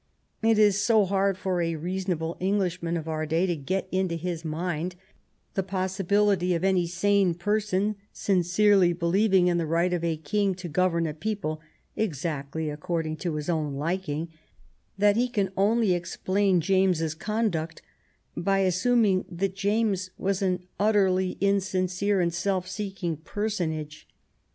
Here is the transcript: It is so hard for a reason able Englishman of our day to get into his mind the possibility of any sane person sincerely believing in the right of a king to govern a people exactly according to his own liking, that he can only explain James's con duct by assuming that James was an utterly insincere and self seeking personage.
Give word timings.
It 0.41 0.57
is 0.57 0.81
so 0.81 1.05
hard 1.05 1.37
for 1.37 1.61
a 1.61 1.75
reason 1.75 2.09
able 2.13 2.35
Englishman 2.39 2.97
of 2.97 3.07
our 3.07 3.27
day 3.27 3.45
to 3.45 3.55
get 3.55 3.87
into 3.91 4.15
his 4.15 4.43
mind 4.43 4.95
the 5.53 5.61
possibility 5.61 6.55
of 6.55 6.63
any 6.63 6.87
sane 6.87 7.35
person 7.35 7.95
sincerely 8.11 8.93
believing 8.93 9.47
in 9.47 9.59
the 9.59 9.67
right 9.67 9.93
of 9.93 10.03
a 10.03 10.17
king 10.17 10.55
to 10.55 10.67
govern 10.67 11.05
a 11.05 11.13
people 11.13 11.61
exactly 11.95 12.67
according 12.67 13.17
to 13.17 13.35
his 13.35 13.47
own 13.47 13.75
liking, 13.75 14.29
that 14.97 15.17
he 15.17 15.29
can 15.29 15.51
only 15.55 15.93
explain 15.93 16.61
James's 16.61 17.13
con 17.13 17.51
duct 17.51 17.83
by 18.35 18.57
assuming 18.57 19.23
that 19.29 19.53
James 19.55 20.09
was 20.17 20.41
an 20.41 20.65
utterly 20.79 21.37
insincere 21.39 22.19
and 22.21 22.33
self 22.33 22.67
seeking 22.67 23.17
personage. 23.17 24.07